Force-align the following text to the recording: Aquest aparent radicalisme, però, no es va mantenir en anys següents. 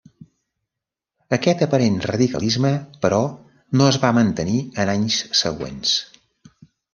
Aquest 1.37 1.59
aparent 1.65 1.99
radicalisme, 2.11 2.71
però, 3.03 3.19
no 3.81 3.91
es 3.91 4.01
va 4.07 4.11
mantenir 4.21 4.57
en 4.85 4.93
anys 4.97 5.21
següents. 5.43 5.95